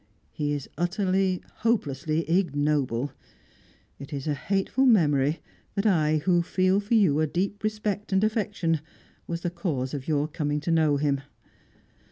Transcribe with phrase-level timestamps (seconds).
[0.31, 3.11] He is utterly, hopelessly ignoble.
[3.99, 5.41] It is a hateful memory
[5.75, 8.81] that I, who feel for you a deep respect and affection,
[9.27, 11.21] was the cause of your coming to know him.